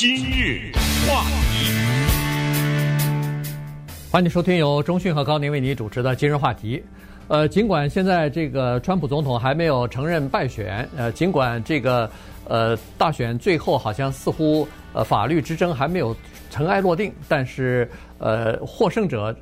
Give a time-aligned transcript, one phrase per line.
[0.00, 0.72] 今日
[1.06, 1.22] 话
[1.52, 1.70] 题，
[4.10, 6.82] 欢迎收听由中讯和高宁为你主持的今日话题。
[7.28, 12.10] 呃，尽管现在这个川普总统还没有承认败选，呃，尽管这个
[12.46, 16.16] 呃大选最后好像似乎呃法律之争还没有
[16.48, 17.86] 尘埃落定，但是
[18.16, 19.36] 呃获胜者。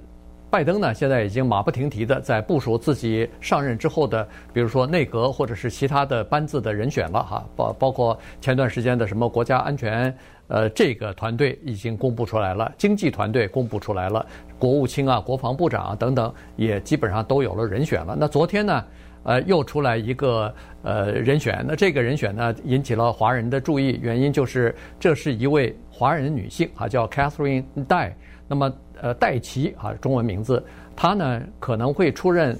[0.51, 10.16] 拜登呢，现在已经马不停蹄地在部署自己上任之后的，比如说内阁或者是其他的班子的人选了哈，包包括前段时间的什么国家安全，
[10.47, 14.24] 呃，这个团队已经公布出来了，经济团队公布出来了，
[14.59, 18.16] 国务卿啊、国防部长啊等等也基本上都有了人选了。
[18.19, 18.85] 那昨天呢，
[19.24, 28.12] 呃，又出来一个呃人选，那这个人选呢引起了华人的注意，原因就是这是一位华人女性啊，叫 Catherine Dai
[28.48, 28.73] 那么。
[29.01, 30.61] 呃，戴琦啊，中文名字，
[30.97, 32.59] 他呢可能会出任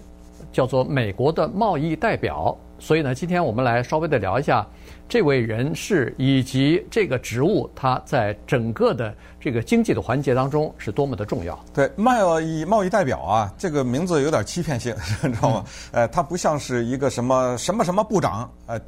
[0.52, 4.64] 叫做美国的贸易代表，所以呢，今天我们来稍微的聊一下
[5.09, 11.59] 这位人士以及这个职务，他在整个的这个经济的环节当中是多么的重要。
[11.73, 15.65] 对，贸易贸易代表啊，这个名字有点欺骗性，你 知道吗？
[15.92, 18.78] 呃，他不像是一个什么什么什么部长，呃，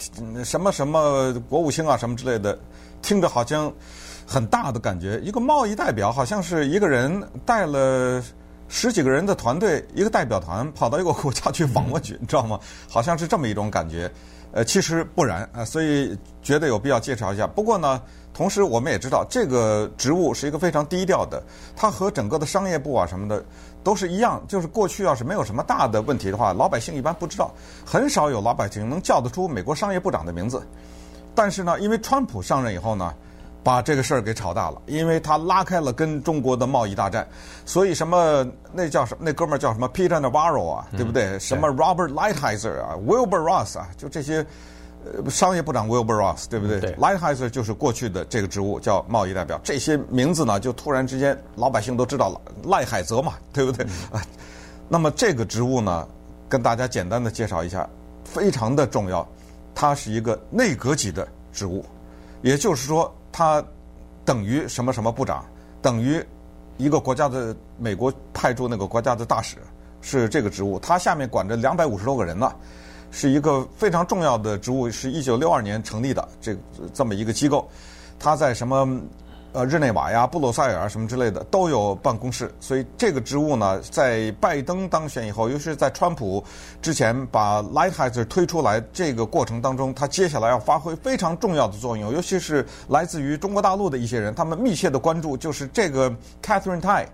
[0.44, 2.58] 什么什么国务卿啊，什么之类的，
[3.02, 3.72] 听着好像。
[4.26, 8.22] 很大的感觉，一个贸易代表好像是一个人带了
[8.72, 12.58] 十几个人的团队，一个代表团跑到一个国家去访问去， 你知道吗？
[12.88, 14.10] 好像是这么一种感觉。
[14.52, 17.48] 呃，其实不然啊，所以觉得有必要介绍一下。
[17.48, 18.00] 不过呢，
[18.32, 21.42] 同时我们也知道，这个职务是一个非常低调的，
[21.74, 23.44] 它和整个的商业部啊什么的
[23.82, 24.40] 都是一样。
[24.46, 27.52] 就是过去要是没有什么大的问题的话，老百姓一般不知道，
[27.84, 30.62] 很少有老百姓能叫得出美国商业部长的名字。
[31.34, 33.12] 但是呢，因为川普上任以后呢。
[33.62, 37.28] 把这个事儿给炒大了，因为他拉开了跟中国的贸易大战，
[37.66, 41.24] 所以什么那叫什么那哥们儿叫什么 Peter Navarro 啊，对不对？
[41.24, 44.44] 嗯、什么 Robert Lighthizer 啊，Wilbur Ross 啊，就这些
[45.04, 46.80] 呃商业部长 Wilbur Ross，对不对？
[46.80, 53.84] 对，Lighthizer 就是过去的这个职务叫贸易代表，这些名字呢就突然之间老百姓都知道了，赖海泽嘛，对不对？
[53.84, 54.20] 啊、嗯，
[54.88, 56.08] 那么这个职务呢，
[56.48, 57.86] 跟大家简单的介绍一下，
[58.24, 59.28] 非常的重要，
[59.74, 61.84] 它是一个内阁级的职务，
[62.40, 63.14] 也就是说。
[63.32, 63.62] 他
[64.24, 65.44] 等于什么什么部长，
[65.82, 66.24] 等于
[66.76, 69.56] 一个国家的美国派驻那个国家的大使，
[70.00, 70.78] 是这个职务。
[70.78, 72.52] 他下面管着两百五十多个人呢，
[73.10, 76.56] 是一个非常重要的职务，是一九六二年成立的这
[76.92, 77.68] 这么一个机构。
[78.18, 79.00] 他在什么？
[79.52, 86.44] 呃，日内瓦呀、布鲁塞尔啊，什么之类的都有办公室，所以这个职务呢，在拜登当选以后，尤其是在川普
[86.80, 96.08] 之前把 Lighthizer 推出来这个过程当中，他接下来要发挥非常重要的作用，尤其是来自于中国大陆的一些人，他们密切的关注就是这个
[96.40, 97.06] Catherine Tai，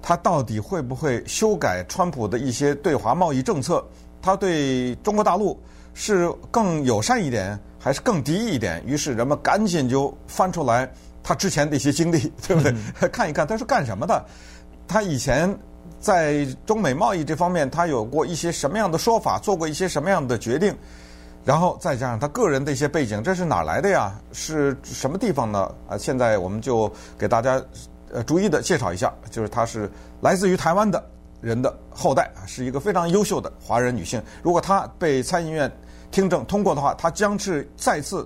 [0.00, 3.84] 他到底会不会修改川普的一些对华贸易政策？
[4.22, 5.60] 他对中国大陆
[5.94, 8.80] 是更友善一点，还是更敌意一点？
[8.86, 10.88] 于是人们赶紧就翻出来。
[11.26, 12.72] 他之前的一些经历， 对不对？
[13.10, 14.24] 看一看他是干什么的？
[14.86, 15.52] 他以前
[15.98, 20.72] 在中美贸易这方面，他有过一些什么样的说法，做过一些什么样的决定？
[21.44, 24.16] 然后再加上他个人的一些背景，这是哪来的呀？
[24.32, 25.68] 是什么地方呢？
[25.88, 26.88] 啊，现在我们就
[27.18, 27.60] 给大家
[28.12, 31.04] 呃逐一的介绍一下，就是他是来自于台湾的
[31.40, 34.22] 人的后代啊，是一个非常优秀的华人女性。
[34.44, 35.68] 如果她被参议院
[36.12, 38.24] 听证通过的话，她将是再次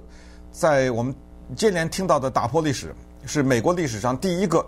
[0.53, 1.15] 在我们。
[1.55, 2.95] 接连听到的打破历史，
[3.27, 4.65] 是美国历史上第一个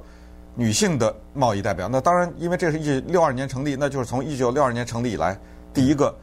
[0.54, 1.88] 女性的贸易代表。
[1.88, 5.38] 那当然，因为这是一九六二年成立，那就是从一九六二年成立以来
[5.72, 6.14] 第一个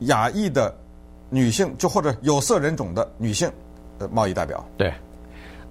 [0.00, 0.74] 亚裔的
[1.30, 3.50] 女性，就或者有色人种的女性
[3.98, 4.64] 的贸易代表。
[4.76, 4.92] 对，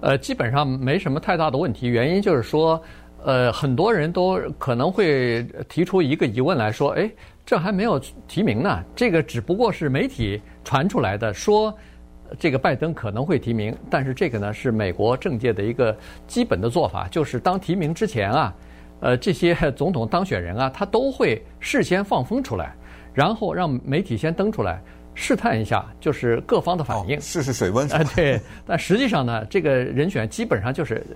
[0.00, 1.86] 呃，基本上没什么太大的问题。
[1.86, 2.80] 原因就是说，
[3.22, 7.10] 呃，很多人都可能会提出一个疑问来说：哎，
[7.46, 11.72] 这还没有提名呢，这个只不过是媒体传出来的说。
[12.38, 15.96] 这个拜登可能会提名，但是这个呢是美国政界的一个
[16.26, 18.54] 基本的做法，就是当提名之前啊，
[19.00, 22.74] 呃，这些 总统当选人啊，他都会事先放风出来，
[23.12, 24.82] 然后让媒体先登出来
[25.14, 27.86] 试探一下，就是各方的反应，试试水温。
[27.92, 28.40] 啊，对。
[28.66, 31.06] 但实际上呢，这个人选基本上就是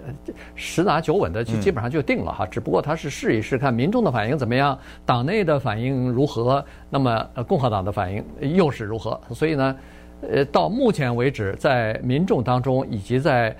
[0.54, 2.46] 十拿九稳的，就基本上就定了哈。
[2.46, 8.24] 只不过他是试一试看民众的反应怎么样，党内的反应如何，那么共和党的反应
[8.54, 9.74] 又是如何，所以呢。
[10.20, 13.54] 呃，到目前为止，在民众当中，以及在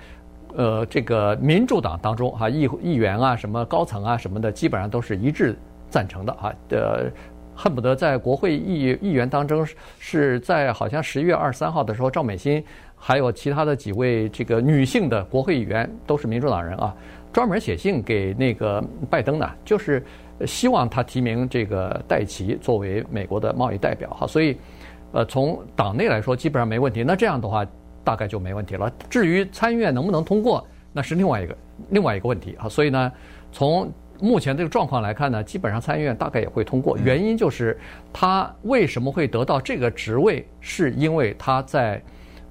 [0.55, 5.57] 呃这个民主党当中，哈、议议员啊，什么高层啊，什么的，基本上都是一致
[5.89, 6.53] 赞成的啊。
[6.71, 7.09] 呃，
[7.55, 9.65] 恨不得在国会议议员当中，
[9.99, 12.61] 是在好像十一月二十三号的时候，赵美心
[12.97, 16.93] 还有其他的几位这个女性的国会议员都是民主党人啊，
[17.31, 20.03] 专门写信给那个拜登呢，就是
[20.45, 24.57] 希望他提名这个戴琪作为美国的贸易代表哈，所以。
[25.11, 27.03] 呃，从党内来说，基本上没问题。
[27.03, 27.65] 那这样的话，
[28.03, 28.91] 大概就没问题了。
[29.09, 31.57] 至于参议院能不能通过，那是另外一个
[31.89, 32.69] 另外一个问题啊。
[32.69, 33.11] 所以呢，
[33.51, 36.97] 从目前这个状况来看呢，基本上参议院大概也会通过。
[36.97, 37.77] 原因就是
[38.13, 42.01] 他为什么会得到这个职位，是因为他在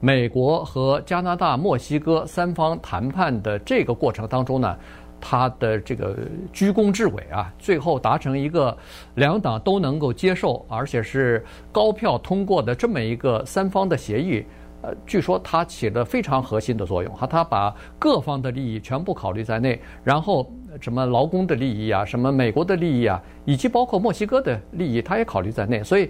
[0.00, 4.76] 美国和加拿大、墨西哥三方谈判的这个过程当中呢。
[5.20, 6.16] 他的这个
[6.52, 8.76] 居功至伟啊，最后达成一个
[9.16, 14.44] 两党都能够接受，而且是高票通过的这么一个三方的协议。
[14.80, 20.48] 呃，据说他起了非常核心的作用哈，他把各方的利益全部考虑在内，然后
[20.80, 25.82] 什么劳工的利益啊，什么美国的利益啊，以及包括墨西哥的利益，他也考虑在内。
[25.82, 26.08] 所以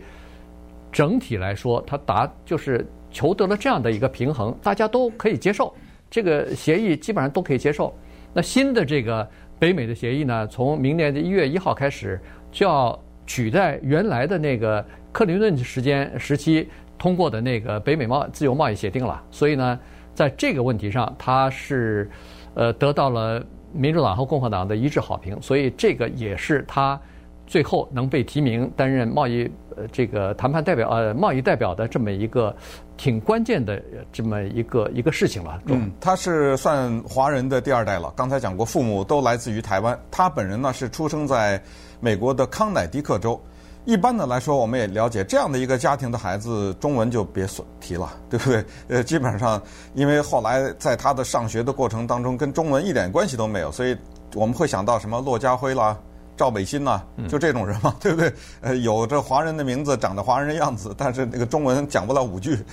[0.92, 5.72] 整体来说，他达就是求得了这样的一个平衡，大家都可以接受
[6.10, 7.94] 这个协议，基本上都可以接受。
[8.38, 12.20] 那新的这个北美的协议呢，从明年的一月一号开始
[12.52, 12.96] 就要
[13.26, 19.20] 取代原来的那个克林顿时间时期通过的那个北美贸自由贸易协定了。
[19.32, 19.76] 所以呢，
[20.14, 22.08] 在这个问题上，它是
[22.54, 27.00] 呃得到了民主党和共和党的一致好评，所以这个也是他
[27.48, 32.54] 最后能被提名担任贸易呃这个谈判代表呃贸易代表的这么一个。
[33.00, 33.80] 挺关键的
[34.12, 35.62] 这么一个一个事情了。
[35.66, 38.12] 嗯，他是算华人的第二代了。
[38.16, 39.96] 刚才讲过，父母都来自于台湾。
[40.10, 41.62] 他本人呢是出生在
[42.00, 43.40] 美国的康乃狄克州。
[43.84, 48.64] 一般的来说，我们也了解这样的一个家庭的孩子，中文就别说提了， 对不对？
[48.88, 49.62] 呃，基本上
[49.94, 53.96] 因为后来在他的上学的过程当中，跟中文一点关系都没有，所以
[54.34, 55.96] 我们会想到什么骆家辉啦。
[56.38, 58.32] 赵北新呐，就这种人嘛， 对不对？
[58.60, 62.64] 呃，有着华人的名字，长得华人的样子，但是那个中文讲不了五句。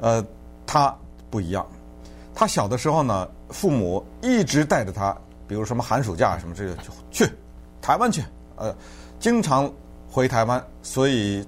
[0.00, 0.24] 呃，
[0.66, 0.92] 他
[1.28, 1.64] 不一样。
[2.34, 5.14] 他小的时候呢，父母一直带着他，
[5.46, 7.30] 比如什么寒暑假什么这个，就去
[7.82, 8.24] 台湾去，
[8.56, 8.74] 呃，
[9.18, 9.70] 经常
[10.10, 11.46] 回台湾，所以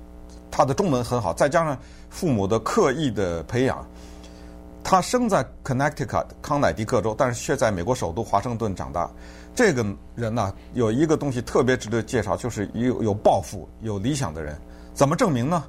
[0.50, 1.32] 他的中文很好。
[1.32, 1.78] 再加上
[2.10, 3.82] 父母的刻意的培养，
[4.84, 9.08] 他生在 Connecticut 康乃狄克州，但是却在美国首都华盛顿长大。
[9.54, 9.84] 这个
[10.14, 14.56] 人呢，有一个东西特别值得介绍，就是有有抱负、有理想的人。
[14.94, 15.64] 怎么证明呢？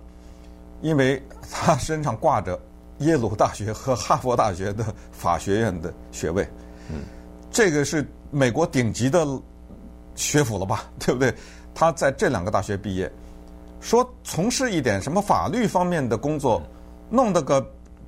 [0.82, 1.22] 因为
[1.52, 2.60] 他身上挂着
[3.00, 6.48] 耶鲁大学和哈佛大学的法学院的学位。
[6.90, 7.04] 嗯，
[7.52, 9.26] 这个是美国顶级的
[10.16, 10.86] 学府了吧？
[11.00, 11.34] 对不对？
[11.76, 13.12] 他在这两个大学毕业，
[13.82, 16.62] 说从事一点什么法律方面的工作，
[17.10, 17.66] 弄得个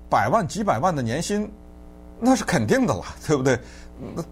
[0.09, 1.49] 百万、几百万的年薪，
[2.19, 3.59] 那是肯定的了，对不对？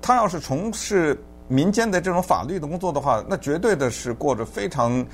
[0.01, 1.21] 他要是从事。
[1.47, 5.05] 民间的这种法律的工作的话，那绝对的是过着非常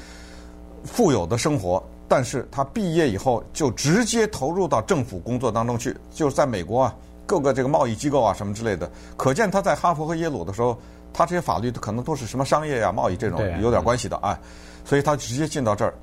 [0.83, 1.83] 富有的生活。
[2.07, 6.95] 但是他毕业以后就直接投入到政府工作当中去，就是在美国啊，
[7.27, 8.89] 各个这个贸易机构啊什么之类的。
[9.15, 10.75] 可见他在哈佛和耶鲁的时候，
[11.13, 14.39] 他这些法律可能都是什么商业呀、啊、贸易这种有点关系的啊。
[14.83, 15.93] 所以他直接进到这儿，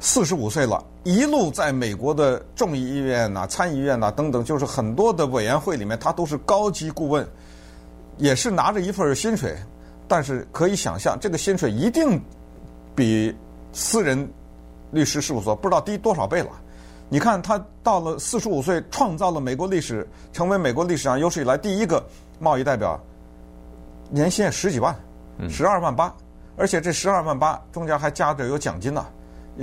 [0.00, 7.24] 四十五岁了，一路在美国的众议院呐、参议院呐等等，就是很多的委员会里面，他都是高级顾问。
[8.18, 9.56] 也是拿着一份薪水，
[10.08, 12.20] 但是可以想象，这个薪水一定
[12.94, 13.34] 比
[13.72, 14.28] 私人
[14.90, 16.50] 律师事务所不知道低多少倍了。
[17.08, 22.04] 你看，他到了四十五岁，创造了美国历史，成为美国历史上有史以来第一个
[22.38, 22.98] 贸易代表，
[24.10, 24.96] 年薪十几万，
[25.48, 26.12] 十二万八，
[26.56, 29.06] 而且这十二万八中间还加着有奖金呢。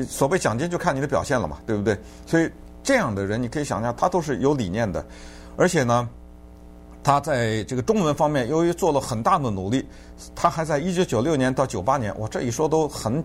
[0.08, 1.98] 所谓奖金就看你的表现了嘛，对不对？
[2.26, 2.50] 所以
[2.84, 5.04] 这样的人，你可以想象，他都是有理念的，
[5.58, 6.08] 而且呢。
[7.04, 9.86] 他在这个中文方面，由于做了很大的努力，
[10.34, 13.22] 他还在一九九六年到九八年，我这一说都很，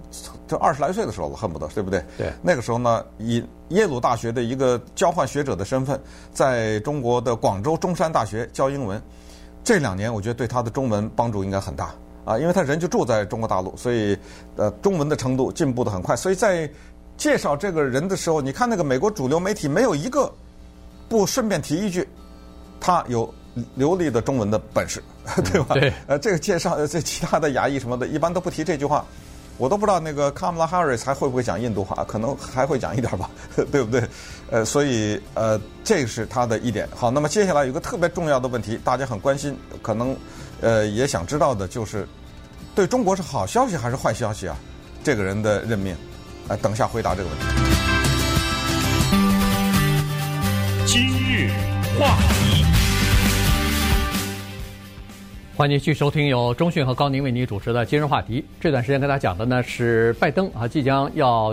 [0.48, 2.04] 就二十来岁的时候了，恨不得，对不对？
[2.16, 2.32] 对。
[2.42, 6.00] 那个时候呢，以耶鲁大学的一个交换学者的身份，
[6.32, 9.00] 在中国的广州中山大学教英文。
[9.62, 11.94] 这两年，我觉得对他的中文帮助应该很大
[12.24, 14.18] 啊，因为他人就住在中国大陆，所以
[14.56, 16.16] 呃，中文的程度进步的很快。
[16.16, 16.68] 所以在
[17.16, 20.32] 介绍这个人的时候，你看那个美国主流媒体没有一个
[21.08, 22.08] 不顺便提一句，
[22.80, 23.32] 他有。
[23.74, 25.02] 流利的中文的本事，
[25.52, 25.74] 对吧？
[25.74, 25.92] 对。
[26.06, 29.04] 呃，这个介绍，这其他的牙医什么的，一般都不提这句话。
[29.56, 33.28] 我都不知道那个卡姆拉哈瑞斯还会不会讲印度话，可能还会讲一点吧，
[33.72, 34.00] 对不对？
[34.52, 36.88] 呃，所以呃，这是他的一点。
[36.94, 40.16] 好，那么接下来有个特别重要的问题，大家很关心，可能
[40.60, 42.06] 呃也想知道的就是，
[42.72, 44.56] 对中国是好消息还是坏消息啊？
[45.02, 45.96] 这个人的任命，
[46.46, 47.44] 呃，等一下回答这个问题。
[50.86, 51.50] 今日
[51.98, 52.47] 话题。
[55.58, 58.44] 欢迎继续收听由中讯和高宁为您主持的今日话题。
[58.60, 61.52] 这段时间跟大家讲的呢是拜登啊，即将要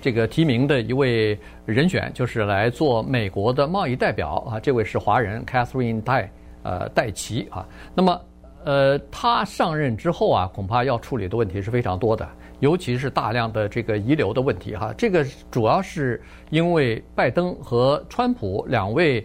[0.00, 4.58] 这个提名的一位人选，就是来做美国的贸易代表啊。
[4.58, 6.32] 这位是华人 Catherine 戴
[6.62, 7.68] 呃戴琪啊。
[7.94, 8.18] 那么
[8.64, 12.26] 呃，他上任之后啊，恐怕要处理的问题是非常多的，
[12.60, 14.94] 尤其是大量的这个遗留的问题哈。
[14.96, 16.18] 这个主要是
[16.48, 19.22] 因为拜登和川普两位。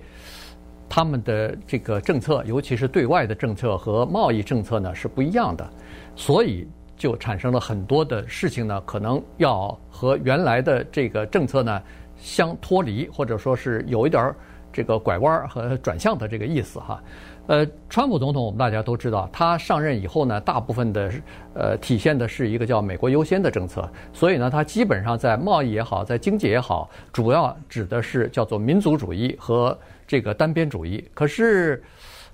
[0.90, 5.70] 他们的这个政策，尤其是对外的政策和贸易政策呢是不一样的，
[6.16, 11.82] 所以就产生了很多的事情呢，可能要和原来的这个政策呢
[12.18, 14.36] 相脱离，或者说是有一点儿
[14.72, 17.02] 这个拐弯儿和转向的这个意思哈。
[17.48, 21.10] 呃，川普总统我们大家都知道，他上任以后呢，大部分的
[21.54, 29.78] 呃体现的是一个叫“美国优先”的政策，所以呢，他基本上在贸易也好，在经济也好，主要指的是叫做民族主义和
[30.08, 31.04] 这个单边主义。
[31.14, 31.84] 可是，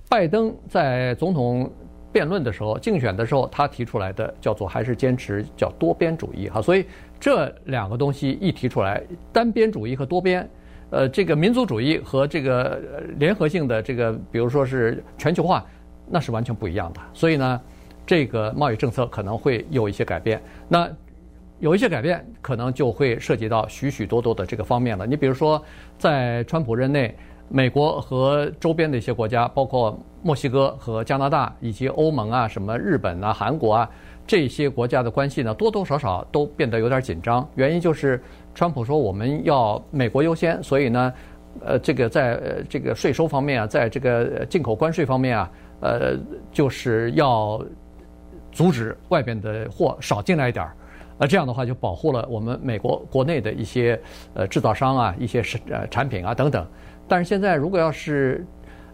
[0.08, 1.70] 拜登在总统
[2.12, 6.86] 辩论的时候、竞选的时候，他提出来的叫做还是坚持叫多边主义哈，所以
[7.18, 9.02] 这两个东西一提出来，
[9.32, 10.48] 单边主义和多边。
[10.90, 12.80] 呃，这个民族主义和这个
[13.18, 15.66] 联合性的这个，比如说是全球化，
[16.08, 17.00] 那是完全不一样的。
[17.12, 17.60] 所以呢，
[18.06, 20.40] 这个贸易政策可能会有一些改变。
[20.68, 20.88] 那
[21.58, 25.04] 有一些改变，可能就会涉及到许许多多的这个方面了。
[25.04, 25.60] 你比如说，
[25.98, 27.12] 在川普任内，
[27.48, 33.90] 美国和周边的一些国家，包括墨西哥和加拿大，以及欧盟啊、什么日本啊、韩国啊
[34.26, 37.48] 这些国家的关系呢，多多少少都变得有点紧张。
[37.54, 38.20] 原因就是。
[38.56, 41.12] 川普说：“我们要美国优先，所以呢，
[41.60, 46.16] 呃，这个在呃这个税收方面啊，在这个进口关税方面啊，呃，
[46.52, 47.60] 就是要
[48.52, 50.76] 阻止外边的货少进来一点儿，
[51.18, 54.00] 呃，这样的话就保护了我们美国国内的一些
[54.34, 56.64] 呃制造商啊，一些是呃产品啊等等。
[57.06, 58.44] 但是现在如果要是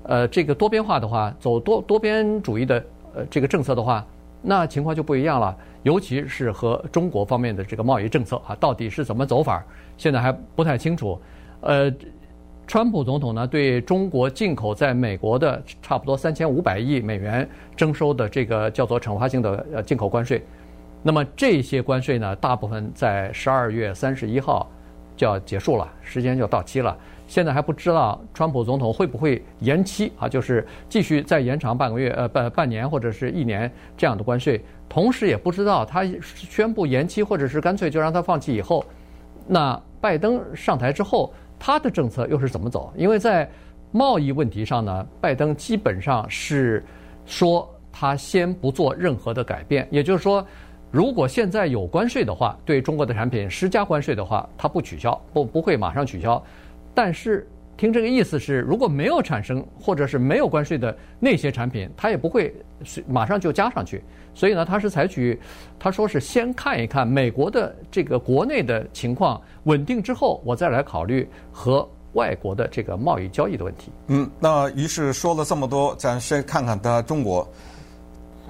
[0.02, 4.06] 呃这个多边化的话，走多多边主义的呃这个政策的话。”
[4.42, 9.62] 那情况就不一样了，尤其是和中国方面的这个贸易政策啊，到底是怎么走法，
[9.98, 11.20] 现在还不太清楚。
[11.60, 11.92] 呃，
[12.66, 20.42] 川普总统呢，对中国进口在美国的差不多三千五百亿美元征收的这个叫做惩罚性的呃进口关税，
[21.02, 24.66] 那么这些关税呢，大部分在十二月三十一号
[25.18, 26.96] 就要结束了，时间就到期了。
[27.30, 34.60] 现在还不知道川普总统会不会延期啊，就是继续再延长半个月，呃，半半年或者是一年这样的关税。
[34.88, 38.84] 同时也不知道他宣布延期，或者是干脆就让他放弃以后，
[39.46, 42.92] 那拜登上台之后，他的政策又是怎么走？
[42.96, 43.48] 因为在
[43.92, 46.84] 贸易问题上呢，拜登基本上是
[47.26, 50.44] 说他先不做任何的改变，也就是说，
[50.90, 56.42] 如果现在有关税的话，对中国的产品施加关税的话，他不取消，不不会马上取消。
[56.94, 62.54] 但是听这个意思是，如果没有产生或者是没有关税的那些产品，它也不会
[62.84, 64.02] 是马上就加上去。
[64.34, 65.38] 所以呢，他是采取，
[65.78, 73.90] 他说是先看一看美国的这个国内的情况稳定之后，我再来考虑和外国的这个贸易交易的问题。
[74.08, 77.48] 嗯，那于是说了这么多，咱先看看他中国。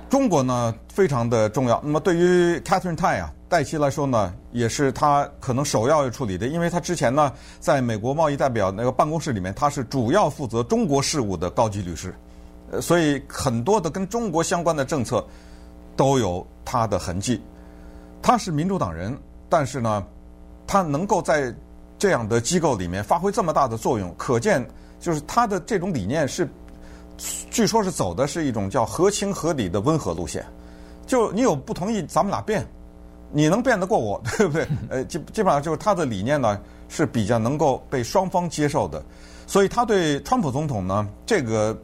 [0.09, 1.81] 中国呢非常的重要。
[1.85, 3.33] 那么对于 Catherine Tai 啊。
[3.51, 12.15] 戴琪来说呢，也是他可能首要要处理的，因为他之前呢，在美国贸易代表那个办公室里面，他是主要负责中国事务的高级律师，
[12.71, 15.27] 呃，所以很多的跟中国相关的政策
[15.97, 17.43] 都有他的痕迹。
[18.23, 20.07] 他是民主党人，但是呢，
[20.65, 21.53] 他能够在
[21.99, 24.65] 这样的机构里面发挥这么大的作用，可见
[25.01, 26.49] 就是他的这种理念是，
[27.51, 30.47] 据说是走的是一种叫合情合理的温和路线。
[31.05, 32.65] 就你有不同意，咱们俩辩。
[33.33, 34.67] 你能辩得过我， 对不对？
[34.89, 39.03] 呃，基基本上就是他的理念呢是比较能够被双方接受的，
[39.47, 41.77] 所以他对川普总统呢这个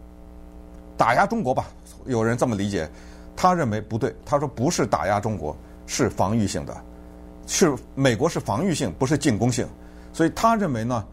[0.97, 1.67] 打压中国吧，
[2.07, 2.91] 有人这么理解，
[3.37, 6.77] 他认为不对，他说不是打压中国，是防御性的，
[7.47, 9.67] 是美国是防御性，不是进攻性，
[10.13, 11.05] 所以他认为呢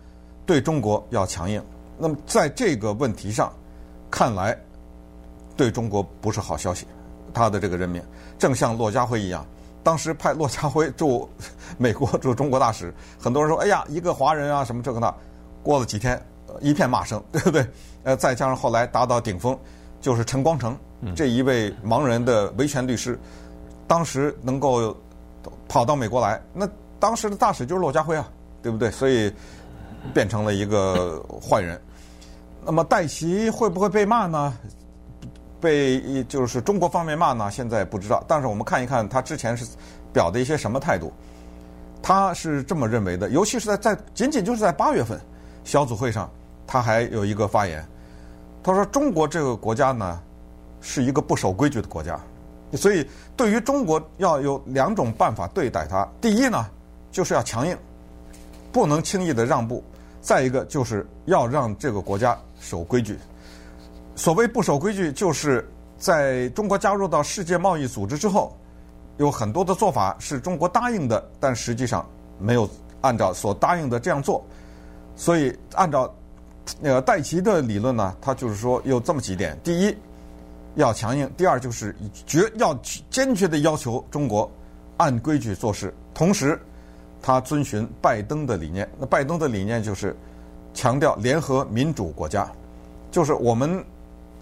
[0.46, 1.62] 对中国要强硬。
[1.98, 3.54] 那么在这个问题上，
[4.10, 4.58] 看来
[5.56, 6.88] 对中国不是好消息，
[7.34, 8.02] 他的这个任命，
[8.40, 9.46] 正像骆家辉一样。
[9.84, 11.30] 当时派骆家辉驻
[11.78, 15.14] 美国驻中国大使，很多人说：“哎呀，一个华人啊，什么这个那。”
[15.62, 16.22] 过了几天，
[16.60, 17.66] 一片骂声，对不对？
[18.04, 19.58] 呃，再加上后来达到顶峰，
[20.02, 20.78] 就是陈光诚
[21.16, 23.18] 这一位盲人的维权律师，
[23.88, 24.96] 当时能够
[25.70, 26.68] 跑到美国来，那
[27.00, 28.30] 当时的大使就是骆家辉啊，
[28.62, 28.92] 对不对？
[28.92, 29.34] 所以
[30.14, 31.80] 变成了一个坏人。
[32.66, 34.54] 那么戴琪会不会被骂呢？
[35.64, 38.22] 被就是中国方面骂呢，现在不知道。
[38.28, 39.66] 但是我们看一看他之前是
[40.12, 41.14] 表的一些什么态度。
[42.02, 45.18] 他是这么认为的，尤其是在在仅仅就是在八月份
[45.64, 46.30] 小组会上，
[46.68, 47.82] 他还有一个发言。
[48.62, 50.22] 他说：“中国这个国家呢，
[50.82, 52.20] 是一个不守规矩的国家，
[52.74, 56.06] 所以对于中国要有两种办法对待它。
[56.20, 56.70] 第一呢，
[57.10, 57.78] 就是要强硬，
[58.72, 59.82] 不能轻易的让步；
[60.22, 63.18] 再一个就是要让这个国家守规矩。”
[64.16, 65.68] 所谓不守规矩，就是
[65.98, 68.56] 在中国加入到世界贸易组织之后，
[69.18, 72.08] 有很多的做法是中国答应的，但实际上
[72.40, 72.70] 没有
[73.02, 74.44] 按照所答应的这样做。
[75.16, 76.14] 所以，按照
[76.80, 79.96] 那个戴奇的理论呢，他就是说有这么几点：第一，
[80.76, 82.74] 要强硬；第二，就是决要
[83.10, 84.50] 坚决的要求中国
[84.98, 85.94] 按规矩做事。
[86.14, 86.60] 同时，
[87.22, 88.90] 他遵循拜登的理念。
[89.00, 90.16] 那拜登的理念就是
[90.74, 92.52] 强调联合民主国家，
[93.12, 93.84] 就是我们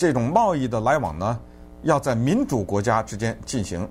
[0.01, 1.39] 这种贸易的来往呢，
[1.83, 3.87] 要在民主国家之间进行，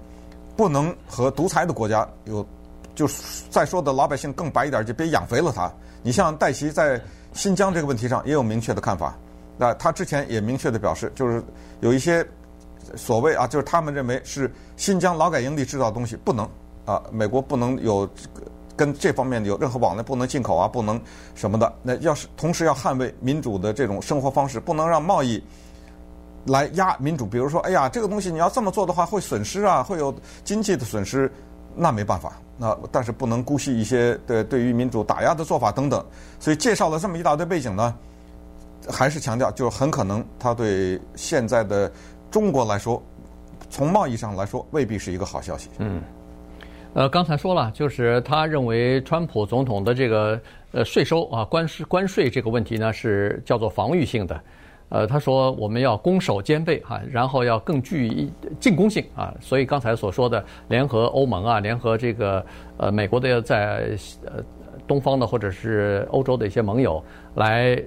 [0.57, 2.45] 不能和独裁的国家有。
[2.93, 5.73] 就是再说的老百姓更白一点，就别养肥了他。
[6.03, 7.01] 你像戴奇在
[7.33, 9.17] 新疆这个问题上也有明确的看法，
[9.57, 11.43] 那他之前也明确的表示，就是
[11.79, 12.27] 有一些
[12.97, 16.47] 所谓啊，就是他们认为是新疆劳改营地制造的东西不能
[16.85, 18.07] 啊，美国不能有
[18.77, 21.01] 跟这方面有任何往来，不能进口啊，不能
[21.35, 21.73] 什么的。
[21.83, 25.43] 那要是同时要捍卫民主的这种生活方式，不能让贸易
[26.47, 27.27] 来压民主。
[27.27, 31.31] 比如说，哎呀，这个东西你要这么做的话，会损失啊，会有经济的损失。
[31.77, 36.05] 那没办法，那但是不能姑息一些对对于民主打压的做法等等，
[36.41, 37.95] 所以介绍了这么一大堆背景呢，
[38.89, 41.91] 还是强调，就是很可能他对现在的
[42.29, 43.01] 中国来说，
[43.71, 45.71] 从贸易上来说未必是一个好消息。
[45.79, 46.03] 嗯，
[46.93, 50.39] 呃，刚才说了，就是他认为川普总统的这个
[50.73, 54.39] 呃税收啊关税关税这个问题呢是叫做防御性的。
[54.91, 58.31] 呃，他说我们要攻守兼备哈，然后要更具
[58.61, 62.45] 进攻性啊，所以刚才所说的联合欧盟啊，联合这个
[62.77, 64.43] 呃美国的在呃
[64.87, 67.03] 东方的或者是欧洲的一些盟友
[67.37, 67.81] 来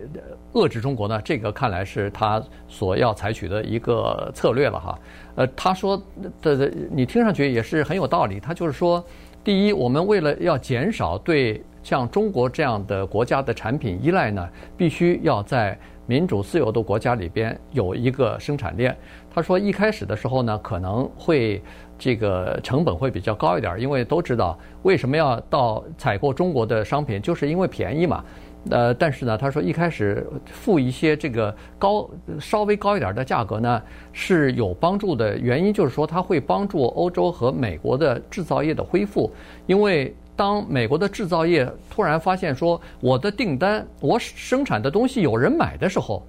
[0.53, 4.99] 遏制中国呢，这个看来是他所要采取的一个策略了哈。
[5.35, 6.01] 呃，他说
[6.41, 9.03] 的你听上去也是很有道理，他就是说，
[9.43, 18.95] 第一，我们为了要减少对像中国这样的国家的产品依赖呢，必须要在民主自由的国家里边有一个生产链。
[19.33, 21.61] 他说，一开始的时候呢，可能会
[21.97, 28.23] 这个成本会比较高一点，因为都知道为什么要到采购中国的商品，就是因为便宜嘛。
[28.69, 33.81] 呃，但是呢，他说一开始付一些这个高稍微高一点的价格呢
[34.11, 39.31] 是有帮助的，原因就是说它会帮助欧洲和美国的制造业的恢复，
[39.65, 40.15] 因为。
[40.35, 46.25] 当美国的制造业突然发现说，我的订单，我生产的东西有人买的时候，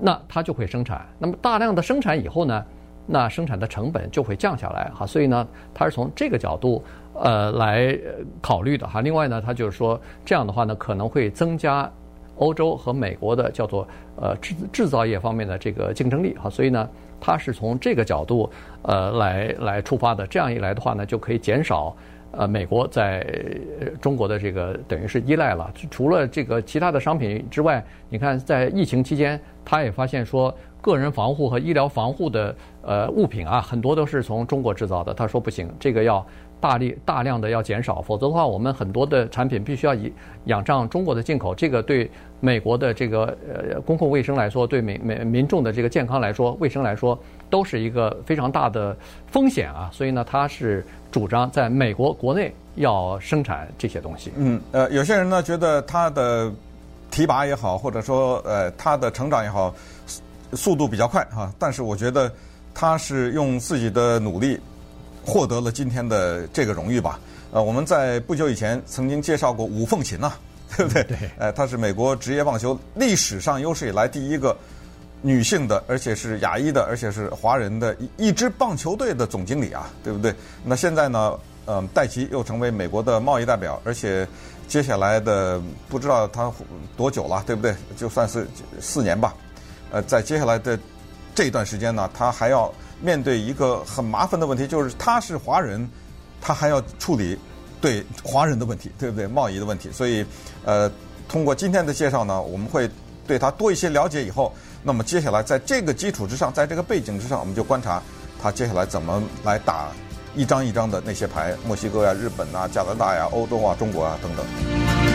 [0.00, 1.06] 那它就会生产。
[1.18, 2.64] 那么大量的生产以后呢，
[3.06, 5.06] 那生产的成本就会降下来哈。
[5.06, 7.98] 所以呢，它是从这个角度呃来
[8.40, 9.02] 考虑的哈。
[9.02, 11.90] 另外呢，它就是说这样的话呢，可能会增加
[12.36, 16.48] 欧洲和美国的叫做呃制制造业方面的这个竞争力哈。
[16.48, 16.88] 所以呢，
[17.20, 20.26] 它是从这个角度呃来来出发的。
[20.26, 21.94] 这样一来的话呢，就可以减少。
[22.36, 23.26] 呃，美国在
[24.00, 35.14] 中国的这个等于是依赖了，除了这个其他的商品之外，你看在疫情期间，他也发现说，个人防护和医疗防护的呃物品啊，很多都是从中国制造的。
[35.14, 36.24] 他说不行，这个要
[36.60, 40.12] 大力大量的要减少，否则的话，我们很多的产品必须要以
[40.46, 41.54] 仰仗中国的进口。
[41.54, 47.18] 这个对美国的这个呃公共卫生来说，对美美民众的这个健康来说，卫生来说，
[47.50, 49.90] 都是一个非常大的风险啊。
[49.92, 50.84] 所以呢，他是。
[51.12, 54.30] 主张在美国国内要生产这些东西。
[54.36, 56.52] 嗯，呃，有些人呢觉得他的
[57.10, 59.74] 提拔也好，或者说呃他的成长也好，
[60.52, 61.50] 速度比较快哈。
[61.58, 62.30] 但是我觉得
[62.74, 64.60] 他是用自己的努力
[65.26, 67.18] 获得了今天的这个荣誉吧。
[67.52, 70.32] 呃，我们在不久以前曾经介绍过吴凤琴呐，
[70.76, 71.02] 对不对？
[71.04, 71.18] 对。
[71.38, 74.56] 呃，她是美国职业棒球历史上有史以来第一个
[75.22, 80.34] 女性的，而且是亚裔的，而且是华人的一一支棒球队的总经理啊，对不对？
[80.64, 84.26] 那现在呢，嗯、呃，戴琪又成为美国的贸易代表，而且
[84.68, 86.52] 接下来的不知道他
[86.96, 87.74] 多久了，对不对？
[87.96, 88.46] 就算是
[88.80, 89.34] 四年吧。
[89.90, 90.78] 呃，在接下来的
[91.34, 95.88] 这段时间呢，他还要面对一个很麻烦的问题，就是他是华人，
[96.40, 97.38] 他还要处理
[97.80, 99.26] 对华人的问题，对不对？
[99.26, 99.90] 贸易的问题。
[99.92, 100.24] 所以，
[100.64, 100.90] 呃，
[101.28, 102.90] 通过今天的介绍呢，我们会
[103.26, 104.52] 对他多一些了解以后。
[104.82, 108.00] 那么接下来，在这个基础之上，在这个背景之上，我们就观察
[108.40, 109.88] 他接下来怎么来打
[110.34, 115.05] 一张一张的那些牌，墨西哥呀、日本啊、加拿大呀、欧洲啊、中国啊等等。